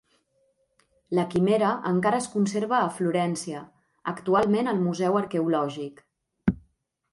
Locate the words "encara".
1.89-2.21